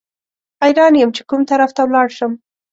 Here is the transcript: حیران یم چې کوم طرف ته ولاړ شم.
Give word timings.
حیران 0.63 0.93
یم 0.99 1.09
چې 1.15 1.21
کوم 1.29 1.41
طرف 1.49 1.69
ته 1.77 1.81
ولاړ 1.85 2.07
شم. 2.17 2.31